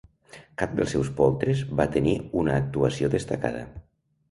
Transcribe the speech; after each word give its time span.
Cap 0.61 0.71
dels 0.79 0.89
seus 0.95 1.11
poltres 1.19 1.61
va 1.83 1.87
tenir 1.97 2.17
una 2.43 2.57
actuació 2.65 3.13
destacada. 3.19 3.65